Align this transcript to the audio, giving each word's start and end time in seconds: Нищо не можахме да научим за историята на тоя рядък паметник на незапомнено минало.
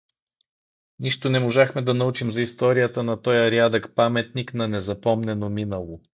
Нищо 0.99 1.29
не 1.29 1.39
можахме 1.39 1.81
да 1.81 1.93
научим 1.93 2.31
за 2.31 2.41
историята 2.41 3.03
на 3.03 3.21
тоя 3.21 3.51
рядък 3.51 3.95
паметник 3.95 4.53
на 4.53 4.67
незапомнено 4.67 5.49
минало. 5.49 6.01